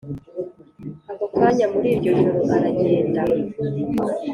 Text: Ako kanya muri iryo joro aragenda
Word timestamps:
Ako 1.11 1.25
kanya 1.35 1.65
muri 1.73 1.87
iryo 1.95 2.11
joro 2.19 2.39
aragenda 2.55 3.21